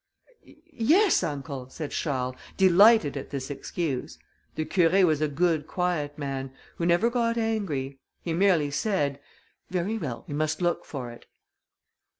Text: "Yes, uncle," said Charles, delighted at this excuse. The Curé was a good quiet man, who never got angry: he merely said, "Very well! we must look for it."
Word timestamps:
"Yes, 0.73 1.21
uncle," 1.21 1.69
said 1.69 1.91
Charles, 1.91 2.35
delighted 2.57 3.15
at 3.15 3.29
this 3.29 3.51
excuse. 3.51 4.17
The 4.55 4.65
Curé 4.65 5.03
was 5.05 5.21
a 5.21 5.27
good 5.27 5.67
quiet 5.67 6.17
man, 6.17 6.51
who 6.77 6.87
never 6.87 7.11
got 7.11 7.37
angry: 7.37 7.99
he 8.19 8.33
merely 8.33 8.71
said, 8.71 9.19
"Very 9.69 9.99
well! 9.99 10.25
we 10.27 10.33
must 10.33 10.59
look 10.59 10.85
for 10.85 11.11
it." 11.11 11.27